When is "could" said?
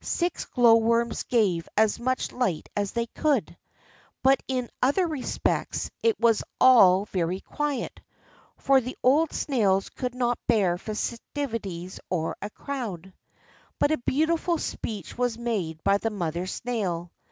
3.06-3.56, 9.90-10.12